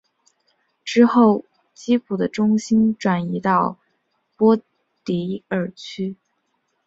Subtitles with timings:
[0.83, 1.45] 之后
[1.75, 3.77] 基辅的中心转移到
[4.35, 4.57] 波
[5.05, 6.15] 迪尔区。